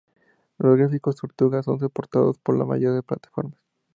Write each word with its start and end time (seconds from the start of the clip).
Los 0.57 0.77
gráficos 0.79 1.17
tortuga 1.17 1.61
son 1.61 1.77
soportados 1.79 2.39
por 2.39 2.57
la 2.57 2.65
mayoría 2.65 2.89
de 2.95 3.03
plataformas. 3.03 3.61